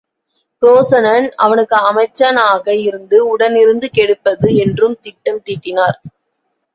புரோசனன் 0.61 1.27
அவனுக்கு 1.35 1.75
அமைச்சனாக 1.81 2.73
இருந்து 2.79 3.17
உடனிருந்து 3.27 3.89
கெடுப்பது 3.91 4.49
என்றும் 4.55 4.97
திட்டம் 5.01 5.41
தீட்டினர். 5.45 5.97